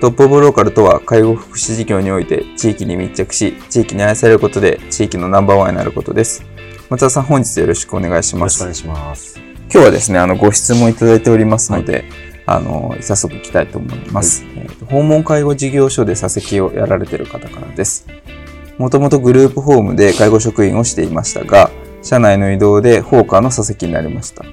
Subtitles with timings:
[0.00, 6.44] トップオブローカルとは、介護福祉事業において地域に密着し、地域に愛されることで地域のナンバーワンになることです。
[6.88, 8.62] 松田さん、本日よろしくお願いします。
[8.62, 9.40] よろしくお願いします。
[9.72, 12.04] 今日はですね、あの、ご質問いただいておりますので、はい、
[12.46, 18.06] あの、早速いきたいと思います、はい、えー、訪問介護事業所で座席をやられている方からです。
[18.78, 21.72] もともとグループホームで介護職員をしていましたが、
[22.02, 24.44] 社内の移動で放課の座席になりました。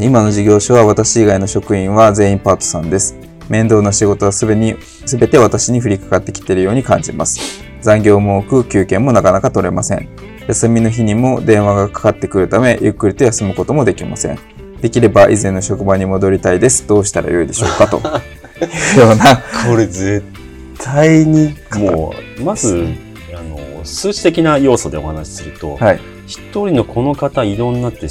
[0.00, 3.31] 今の事業所は私以外の職員は全員パートさんです。
[3.52, 7.62] 面倒な仕事はすべに、すべて私に降りかかってきているように感じます。
[7.82, 10.08] 残業も多く、休憩もなかなか取れません。
[10.48, 14.38] 休みの日にも電話がかかってくるため、ゆっくりと休むこともできません。
[14.80, 16.86] できれば以前の職場に戻りたいです。
[16.86, 17.98] どうしたらよいでしょうかと。
[17.98, 18.00] い
[18.96, 19.42] うような。
[19.68, 20.24] これ絶
[20.78, 22.86] 対に、もう、まず、
[23.34, 28.08] あの、数値的な要素でお話しすると、はい、一人のこの方移動になって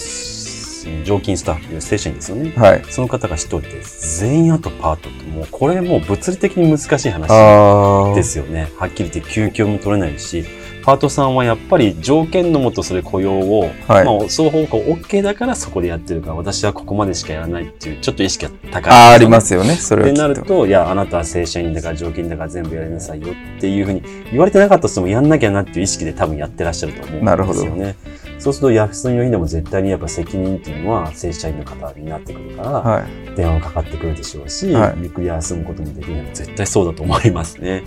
[1.03, 2.53] 常勤スタッフ、正社員ですよね。
[2.55, 2.83] はい。
[2.89, 3.81] その方が一人で、
[4.17, 8.69] 全員あとパートって、もうこれもう物理的に難しい話ですよね。
[8.77, 10.45] はっきり言って休憩も取れないし、
[10.83, 19.75] パートさんはやっぱり条件のもとそれ雇用を、はい、まあ、双方向 OK だからそこでやってるから、私はここまでしかやらないっていう、ちょっと意識が高い、ああ、りますよね。
[19.75, 20.03] それ。
[20.03, 23.27] ってなると、いや、あなたは正社員だから条件だから全部やりなさいよ
[23.57, 24.01] っていうふうに
[24.31, 27.25] 言われてなかったとしてもやんなきゃなっていう意識で多分やってらっしゃると思うんですよね。
[27.25, 28.30] なるほど。
[28.41, 37.83] そうすると休みの日でも絶対にやっぱ責任っていうのは正社員の方になってくるから、はい、電話がかかってくるでしょうし、はい、ゆっくり休むこともできないの絶対そうだと思いますね。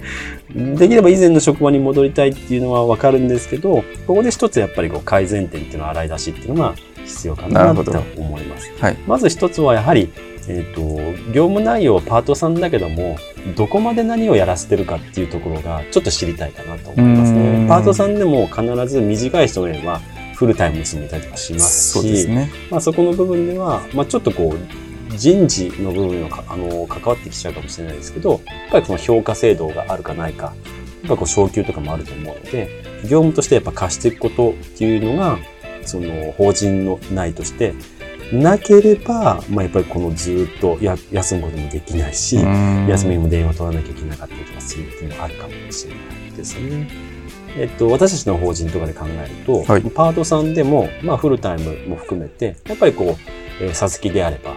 [0.54, 8.72] できれば以前の職場に戻りたいっていうのはわかるんですけど、ここで一つやっぱりこう改善点っていうのは洗い出しっていうのが必要かなと思います。
[8.78, 10.12] はい、まず一つはやはり
[10.48, 13.16] えっ、ー、と、業務内容はパートさんだけども、
[13.56, 17.66] どこまで何をやらせてるかっていうところがちょっと知りたいかなと思いますね。
[17.68, 20.00] パートさんでも必ず短い人もいれば、
[20.34, 28.40] フルタイムに住めたりとかしますし、そね、まあ、そこの部分では、まあ、ちょっとこう、人事の部分のあの関わってきちゃうかもしれないですけど、やっ
[28.70, 30.52] ぱりこの評価制度があるかないか、や
[31.06, 35.38] っぱこう昇給とかもあると思うので、業務としてやっぱ貸していくことっていうのが、
[35.82, 37.74] その法人の内として、
[38.32, 47.13] なければ、まあ、やっぱりこのずっとや休むこともできないし、休みも電話取らなきゃいけなかったりとかするっていうのがあるかもしれないですね。
[47.56, 53.16] えっと、私たちの法人とかで考えると、はい、パートさんでも、まあ、フルタイムも含めて、やっぱりこ
[53.60, 54.54] う、えー、さつきであれば、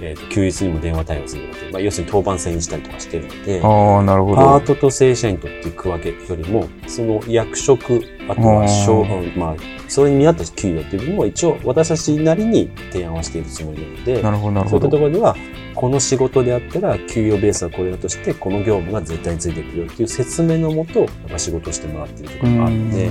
[0.00, 4.36] えー、休日にも電話対応するので、まあ、要するに当番制にしたりとかしてるので、あなるほど。
[4.36, 9.04] パートと正社員とっていくわけよりも、その役職、あとは小、
[9.36, 9.56] まあ、
[9.88, 14.80] それに見合った給与っていう部分も一応私たちなりに提案はしているつもりなので、なるほどなるほど。
[14.80, 15.36] そういったところでは、
[15.78, 21.06] この仕事であったら給与ベースはこれだとして、この業務が絶対についてくるよっていう説明のもと、
[21.38, 23.10] 仕事をしてもらっているところがあるので、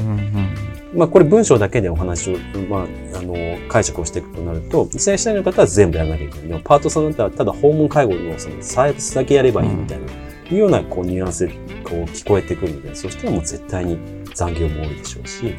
[0.94, 2.38] まあこれ文章だけでお話を、
[2.69, 3.35] まあ、あの、
[3.69, 6.61] 解釈をしていくとなると、正社員の方は全部やらなきゃいけない。
[6.61, 10.06] パートさんだったらただ訪問介護のそのサービスだけやればいいみたいな、
[10.51, 11.53] いうようなこうニュアンスで
[11.85, 13.97] こう聞こえてくるので、そしたらもう絶対に
[14.35, 15.56] 残業も多いでしょうし、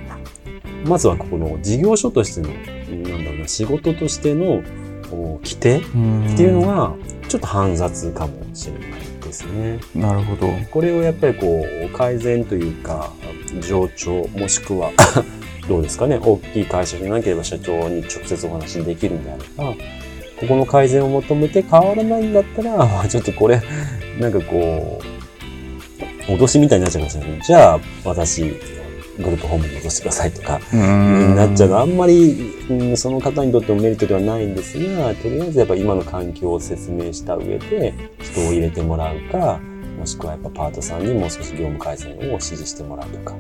[0.85, 2.51] まずはここの事業所としての、
[3.09, 4.63] なんだろうな、仕事としての
[5.17, 5.81] 規定っ
[6.37, 6.95] ていうのが、
[7.29, 8.91] ちょっと煩雑かもしれない
[9.23, 9.81] ですね。
[9.95, 10.49] なるほど。
[10.71, 13.13] これをやっぱりこう、改善というか、
[13.61, 14.91] 上長、もしくは
[15.69, 19.75] どうですかね、大きい会社でなければ社長に直接お話できるんであれば、
[20.41, 23.61] ここの改善を求めて変わらないんだったら、 ちょっとこれ、
[24.19, 25.01] なんかこ
[26.29, 27.41] う、脅しみたいになっちゃいますよね。
[27.45, 28.55] じゃあ、私、
[29.19, 31.69] グループホームに戻してくださいとか、になっちゃう。
[31.71, 39.61] のあんまり、うん、その方にとってもメリットではないんですが、とりあえずやっぱ今の環境を説明した上で、人を入れてもらうか、
[39.99, 43.35] もしくはやっぱパートさんにもう少し業務改善を指示してもらうとか、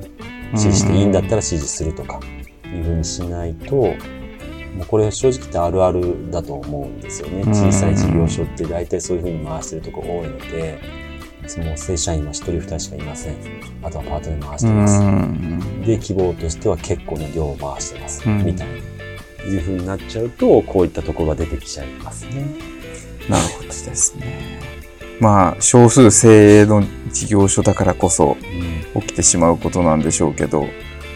[0.48, 2.20] 指示していいんだったら指示するとか、
[2.64, 3.94] いうふうにしないと、も
[4.84, 7.44] うこれ正直言ってあるあるだと思うんですよね。
[7.52, 10.78] 小さい事業所って大体そういうふうに回してるとこ多いので、
[11.56, 13.36] もう正社員は1人2人しかいません。
[13.82, 15.86] あとはパートで回してます。
[15.86, 18.28] で、希望としては結構な量を回してます。
[18.28, 18.98] みたいな。
[19.46, 22.46] いうふうになっちゃうと、こういったところが出てきちゃいますね。
[23.28, 24.60] なるほどですね。
[25.20, 28.36] まあ、少数精鋭の事業所だからこそ
[29.00, 30.66] 起きてしまうことなんでしょうけど、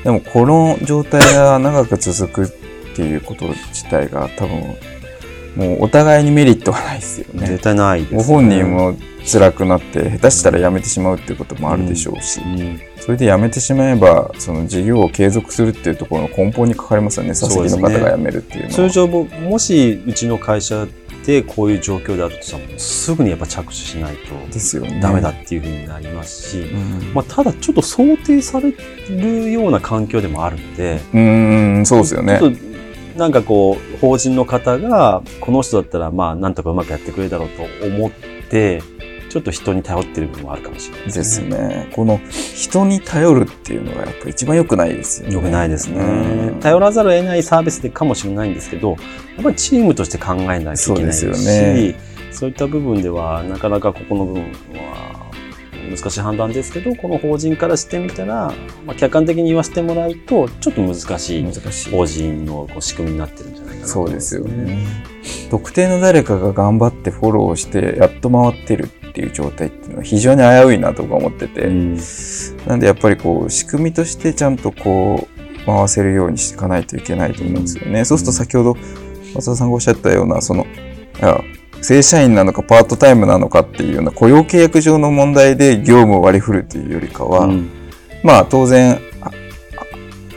[0.03, 2.53] でもこの状態が長く続く
[2.93, 4.77] っていうこと自体が多分、
[5.57, 7.47] もうお互いにメリットはないですよね。
[7.47, 8.19] 絶対ないです、ね。
[8.19, 8.97] ご本人も
[9.31, 12.61] 辛くなって、下手したら辞めてしまうっていうこともあるでしょうし、うん。
[12.61, 18.75] うん、それで辞めてしまえば、その事業を継続するっていうところの根本にかかりますよね、佐々木の方が辞めるっていうのは。
[18.75, 20.87] 通常も、もしうちの会社
[21.25, 24.35] でこういう状況であるとさすぐにやっぱ着手しないと
[25.01, 26.57] ダメだっていうふうになりますし、
[27.15, 28.75] まあ、ただちょっと想定され
[29.09, 32.41] るような環境でもあるのでうんそうですよね
[33.17, 38.11] なんかこう法人の方がこの人だったらまあなんとかうまくやってくれるだろうと思っ
[38.51, 38.83] て
[39.29, 41.49] ちょっと人に頼ってる部分もあるかもしれないですね。
[41.49, 41.91] ですね。
[41.95, 45.35] この人に頼るっていうのがやっぱ一番良くないですよね。
[45.35, 46.53] 良くないですね。
[46.61, 48.97] 頼らざるを得ないサービスでかもしれないんですけど、や
[49.41, 51.97] っぱりチームとして考えないといけないですよね、
[52.31, 55.22] そういった部分ではなかなかここの部分は
[55.97, 58.53] 難しい判断ですけど、この法人からしてみたら、
[58.87, 61.45] まあ、客観的に言わせてもらうと、ちょっと難しい
[61.91, 64.87] 法人のこう仕組みになってるんじゃないかなそうですよね。
[65.51, 71.97] 特定の誰かが頑張ってフォローして、やっと回ってるっていう状態っていうのは非常に危ういなとか思ってて、うん、
[72.67, 77.99] なんでやっぱりこう仕組みとしてちゃんとこう回せるようにしていかないといけないと思うんですよね。
[78.01, 78.77] うん、そうすると先ほど
[79.35, 80.67] 松田さんがおっしゃったようなその
[81.83, 87.71] 正社員なのかパートタイムなのかっていうような雇用契約上の問題で業務を割り振るというよりかは、うん、
[88.23, 89.01] まあ当然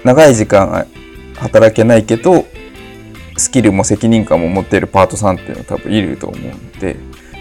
[0.03, 0.87] 長い時間
[1.35, 2.45] 働けないけど
[3.37, 6.97] スキルも責任感も持っているパートさんっていうのは多分いると思うので、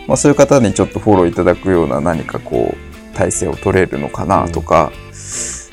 [0.07, 4.93] まあ、そういう方にちょっとフォローいただくような何かこう体制を取れるのかなとか、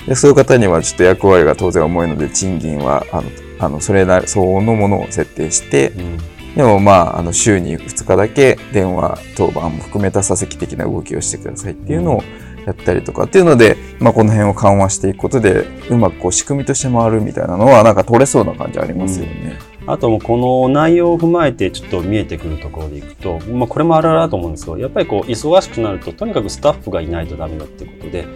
[0.02, 3.24] うん、でそういう方にはちょっと役割が当然重いので賃金はあの
[3.60, 6.11] あのそれなり相応のものを設定して、うん、
[6.56, 12.24] でもまああの週に2日だけ電話当番も含めた査石的な動きをしてくださいっていうのを
[12.66, 19.58] やったりとかっていうので、まあ、この辺を緩和していくことでうまくこう仕組みとして回るみたいなのはなんか取れそうな感じありますよね。
[19.66, 28.28] うんあともこの内容を踏まえてちょっと見えてくるところでいくと、まあ、これもあるあるだと思うんですけどやっぱりこう忙しくなるととにかくスタッフがいないとダメだっていうことで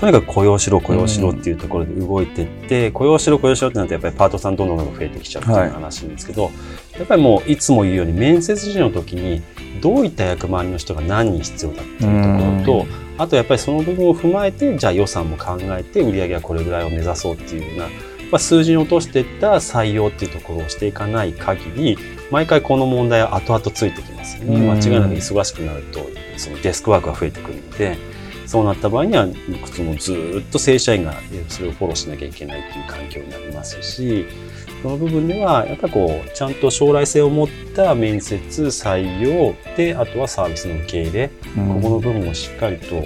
[0.00, 6.52] とにかく雇用しろ雇用しろっていうところで動いていって、うん、雇用しろ雇用しろってなるとやっぱりパートさんどんどんどんどん増えてきちゃうっていう話なんですけど、はい、
[6.98, 9.42] やっぱりもういつも言うように面接時の時に
[9.82, 21.98] どういった役回りの人が何人必要だっていうところと、うん、あとやっぱりその部分を踏まえてじゃあ予算も考えて売り上げはこれぐらいを目指そうっていうようなまあ、数字に落としていった採用っていうところをしていかない限り、
[22.30, 24.60] 毎回この問題は後々ついてきますよね。
[24.60, 27.98] 間違いなく忙しくなると、そのデスクワークが増えてくるので、
[28.50, 29.28] そうなった場合には、
[29.72, 31.14] そのずっと正社員が
[31.48, 34.26] それをフォローしなきゃいけないっていう環境になりますし、
[34.82, 43.04] その部分では、やっぱりこう、ちゃんと将来性を持った面接、採用で、あとはサービスの受け入れ、うん、ここの部分をしっかりと、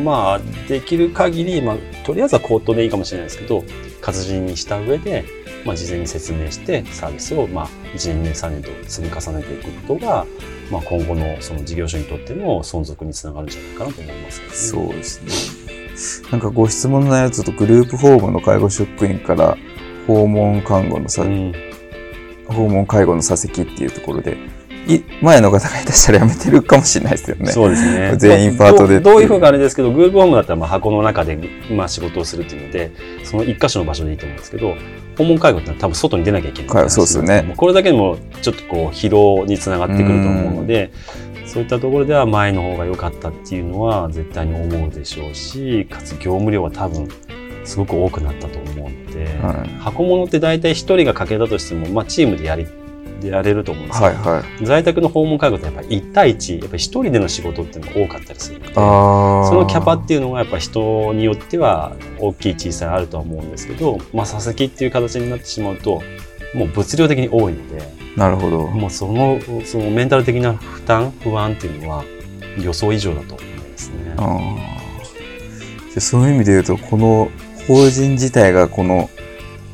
[0.00, 3.64] まあ、できる限り、まあ、とりあえずは口頭でいいかもしれないですけど、
[4.02, 5.24] 活字にした上で、
[5.64, 10.26] まあ、事前に説明してサービスを、まあ、1年、2年、3年と積み重ねていくことが、
[10.74, 15.22] まあ、今後のその事業所にとっての存続につながるんじゃないかなと思います、ね、そうです
[16.24, 16.30] ね。
[16.32, 19.56] なんかご質問のやつとグループホームの介護職員から
[20.08, 21.52] 訪問看護のさ、うん、
[22.48, 24.36] 訪問介護の座席っていうところで、
[25.22, 27.52] 前の方が下手したら辞めてるかもしれないですよね。
[27.52, 28.16] そうですね。
[28.16, 29.12] 全員パートでど。
[29.12, 31.38] どういうふうかあれですけど、グループホームだったらまあ箱の中で
[31.70, 32.92] まあ仕事をするっていうので、
[33.24, 34.74] その一箇所の場所でいいと思うんですけど、
[35.16, 37.54] 訪問介護って多分外に出なきゃいけない、そうですよね。
[37.56, 40.90] これだけでもちょっとこう疲労につながってくると思うので、
[41.44, 47.08] うそういったところでは前の方が良かったっていうのは絶対に思うでしょうし、かつ業務量は多分
[47.64, 52.66] すごく多くなったと思うので、はい、箱物って大体一人がかけたとしても、まあチームでやり
[53.20, 66.02] でやれると思うんですけど、はいはい、在宅の訪問介護ってやっぱり1対1やっぱり1人での仕事っていうのが多かったりするのでそのキャパっていうのがやっぱ人によっては大きい小さいあるとは思うんですけど、まあ、佐々木っていう形になってしまうと
[66.54, 67.82] もう物量的に多いので
[68.16, 68.68] なるほど。
[68.68, 72.04] もうそのそのメンタル的な負担不安っていうのは
[72.60, 74.14] 予想以上だと思いますね。
[76.00, 77.28] そういう意味で言うとこの
[77.66, 79.10] 法人自体がこの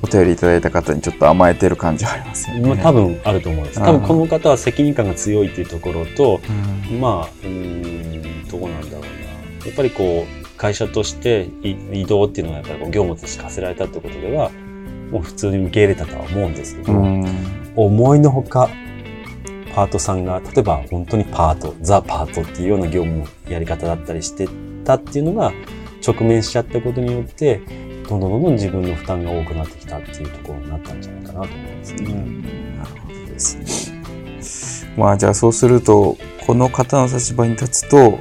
[0.02, 2.68] お便りいただいた方にちょっと甘えてる感じはありますよね。
[2.68, 3.78] まあ、多分あると思います。
[3.78, 6.40] 多分この方は責任感が強いっていうところと、
[6.90, 9.66] うん、まあ、うん、どうなんだろうな。
[9.66, 14.50] やっぱりこう、会社として移動っていうのはやっぱり業務として課せられたってことでは、
[15.10, 17.26] もう普通に受け入れたとは思うんですけど、うん、
[17.76, 18.70] 思いのほか、
[19.74, 24.48] パートさんが、例えば本当にパート、ザ・パートっていうような業務のやり方だったりして
[24.84, 25.52] たっていうのが
[26.06, 27.60] 直面しちゃったことによって、
[28.10, 32.04] どんどんどんどん自分の負担が多くなってきたっていうところになったんじゃないかなと思いますね。
[32.04, 34.02] うん、なるほどですね。
[34.96, 38.18] まあじゃあそうすると、この方の立場に立つと、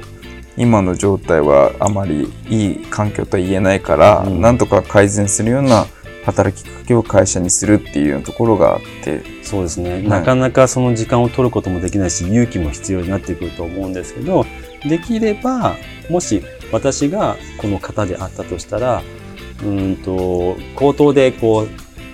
[0.56, 5.86] 今の状態はあまりいい環境とは言えないから、うん、なんとか改善するような
[6.24, 14.44] 働きかけを会社にするっていうところがあってそうですね、なかなかその時間を取ることもできないし勇気も必要になってくると思うんですけど
[14.88, 15.76] できれば
[16.08, 19.02] もし私がこの方であったとしたら
[19.62, 21.68] うんと口頭でこう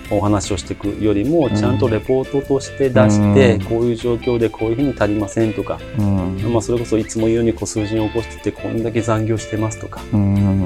[0.09, 10.01] お話をしていくよりも、ちゃんとレポートとして出して、こういう状況でこういうふうに足りませんとか、まあ、それこそいつも言うようにこう数字に起こしてて、こんだけ残業してますとか、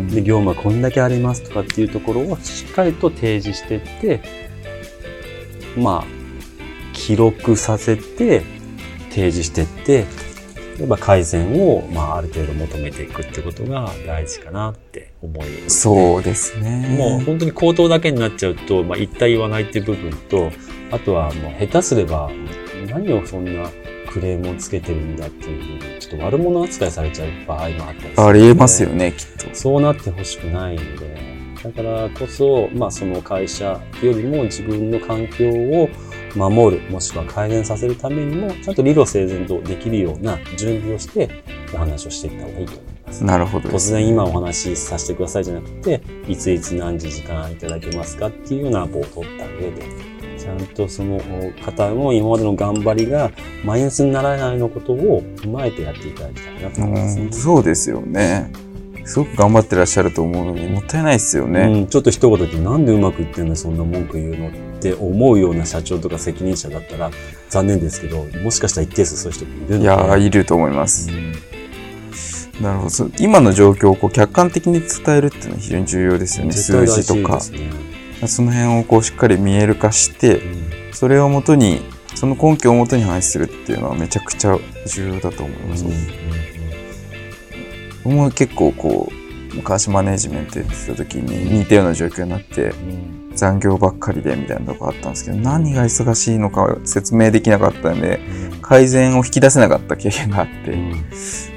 [0.10, 4.22] で業務はこんだけありますとかっていうところをしっかりと提示していって、
[5.76, 6.08] まあ、
[6.94, 8.44] 記録させて、
[9.10, 10.06] 提示していって、
[10.90, 16.96] や改善を、まあ、ある程度求めていくってことが大事かなって思います、ね、そうですね。
[16.98, 20.52] もう本当に口頭だけになっちゃうと、まあ、言った言わないっていう部分と、
[20.92, 22.30] あとはもう下手すれば、
[22.90, 23.70] 何をそんな
[24.12, 29.56] クレームをつけてるんだっていうふうに、ちょっと悪者扱いされちゃう場合もあったりありえますよね、きっと。
[29.56, 31.16] そうなってほしくないので、
[31.64, 35.90] だからこそ、まあその会社よりも自分の環境を
[36.36, 41.30] 守る、もしくは改善させるためにも、ちゃんと理路整然とできるような準備をして、
[41.74, 43.24] お話をしていった方がいいと思います。
[43.24, 51.20] なるほど、ね、突然今お話しさせてくださいじゃなくて、いついつ何時時間いただけますかっていうようなアポを取った上で、ちゃんとその
[51.64, 53.32] 方の今までの頑張りが
[53.64, 58.52] マイナスにならないのことを踏まえてやっていただきたいなと思います、ね、そうですよね。
[59.06, 67.12] すごく頑張ってらっしゃると思うのにもったいないですよね、うん、ちょっと一言でなんでうまくいってんのそんな文句言うのって思うような社長とか責任者だったら
[67.50, 69.78] 残念ですけどもしかしたら一定数そういう人もいるんで。
[69.80, 73.12] いやいると思います、うん、なるほど。
[73.20, 76.54] 今の状況をこう客観的に伝えるっていうのは非常に重要ですよね。
[76.54, 81.82] 数字とか、ね、その辺をこうしっかり見える化して、うん、それをもとに
[82.16, 85.92] その根拠をもとに話するっていうのはめちゃくちゃ重要だと思います、うん
[88.04, 92.74] 僕も結構こう昔マネージメントやってた時に似たような状況になって、
[93.36, 98.20] 残業ばっかりでみたいなとこあったんですけど何が忙しいのか説明できなかったんで、
[98.62, 100.78] 改善を引き出せなかった経験があって、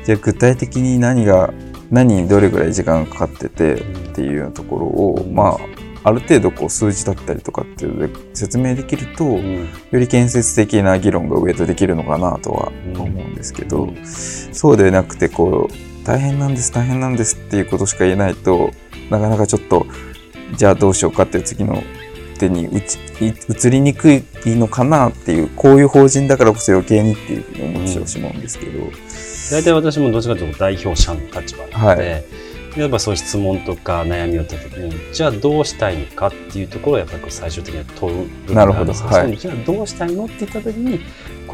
[0.04, 1.52] じゃあ具体的に何が
[1.90, 5.58] 何にどれぐらい時間がかかっててっていうところを、まあ
[6.06, 18.70] ある程度こう数字だったりとかっていうので説明できると、より建設的な議論が上とできるのかなとは思うんですけど、そうでなくてこう大変なんです、大変なんですっていうことしか言えないと、
[19.10, 19.86] なかなかちょっと、
[20.56, 21.82] じゃあどうしようかっていう次の
[22.38, 28.90] 手に移りにくいのかなっていう、こういう法人だからこそ余計にっていうふうに思ってしまうんですけど。
[29.50, 32.24] 大体私もどっちかというと代表者の立場なので、はい。
[32.76, 41.00] 例えばそういう質問とか悩みをった時にじゃあどうしたいのかっていうところをやっぱり最終的には問う部るほど、はい、じゃあどうしたいのって言った時に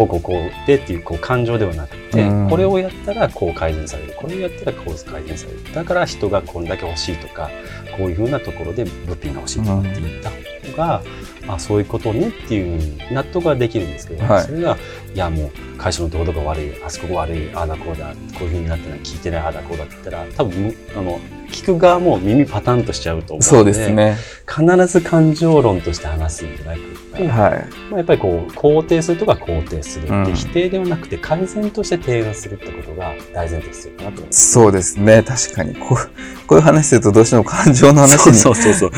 [0.00, 4.14] こうこうこうでっていうこう感情ではなくて、これをやったらこう改善される。
[4.16, 5.74] これをやったらこう改善される。
[5.74, 7.50] だから人がこんだけ欲しいとか
[7.96, 11.02] こういうふうなところで物品が欲しいとかって言った方が、
[11.48, 14.76] あそういうことねっていう納得ができるんですけど、はい、それが
[15.14, 21.20] いやもう会社のどこどこ悪いあそこ悪いああだこうだこういうふうになってない聞いてないああだこうだって言ったら多分あの
[21.50, 24.16] 聞く側も耳パタンとしちゃうと思うのでそうですね。
[24.46, 26.80] 必ず感情論として話すんじゃなく
[27.16, 27.58] て、はい。
[27.90, 34.22] まあ、やっぱりこう肯定するとか肯定するって、うん、否定ではなくて改善として提案するってことが大前提必要かなと。
[34.30, 35.22] そうですね。
[35.22, 35.74] 確かに。
[35.74, 38.90] こうこういう話するとどうしても感情の話にそうそうそう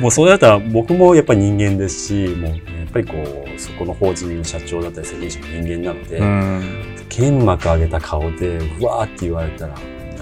[0.00, 2.60] もうそれだったら僕もやっぱり人間ですしもうやっ
[2.92, 3.14] ぱりこ
[3.54, 9.74] うそこの法人の社長だったり責任者も人間なので、うん、剣幕上げた顔でうわーって言われたら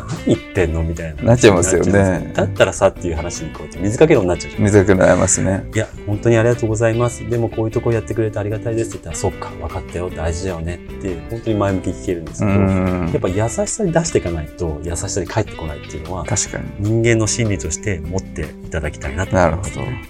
[0.04, 1.22] 何言ってんのみたいな。
[1.22, 2.32] なっちゃいますよね。
[2.34, 4.62] だったらさっていう話にこうやって水かけろになっちゃうじゃん。
[4.64, 5.64] 水かけになりますね。
[5.74, 7.28] いや、本当にありがとうございます。
[7.28, 16.64] でもこういうとこやってくれてありがたいですって言ったら、そっか、分かったよ、大事だよねって、本当に前向きに聞けるんですけど、やっぱ優しさに出していかないと、優しさに返ってこないっていうのは、確かに。
[16.80, 19.84] 人間の心理として持っていただきたいなと思います、ね。
[19.84, 20.02] なるほ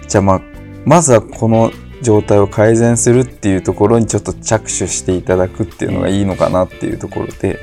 [0.00, 0.08] ど。
[0.08, 0.53] じゃあまあ、
[0.84, 1.72] まずはこの
[2.02, 7.54] 状態を改善するっていうところにちょっと着手していただくっていうのがいいのかなっていうところで、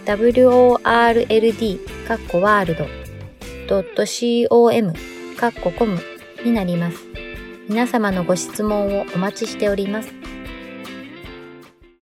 [0.07, 2.75] -world カッコワール
[3.69, 3.85] ド
[4.49, 4.95] .com
[5.37, 6.01] カッココム
[6.43, 7.14] になります。
[7.67, 10.24] 皆様のご質問をお待ちしております。